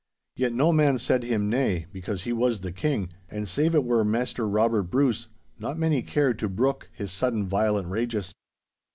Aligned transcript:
Yet 0.35 0.51
no 0.51 0.73
man 0.73 0.97
said 0.97 1.21
him 1.23 1.47
nay, 1.47 1.85
because 1.91 2.23
he 2.23 2.33
was 2.33 2.61
the 2.61 2.71
King, 2.71 3.09
and, 3.29 3.47
save 3.47 3.75
it 3.75 3.83
were 3.83 4.03
Maister 4.03 4.47
Robert 4.49 4.89
Bruce, 4.89 5.27
not 5.59 5.77
many 5.77 6.01
cared 6.01 6.39
to 6.39 6.49
brook 6.49 6.89
his 6.91 7.11
sudden 7.11 7.47
violent 7.47 7.87
rages. 7.89 8.33